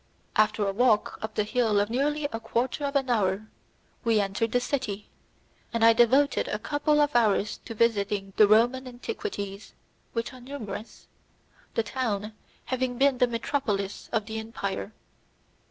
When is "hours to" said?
7.15-7.75